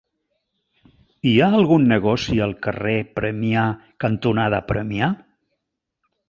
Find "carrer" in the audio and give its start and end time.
2.69-2.95